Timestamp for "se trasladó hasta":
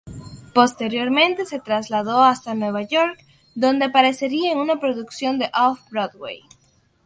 1.45-2.55